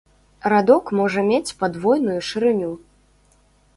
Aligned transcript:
Радок 0.53 0.85
можа 1.01 1.25
мець 1.29 1.55
падвойную 1.61 2.19
шырыню. 2.31 2.71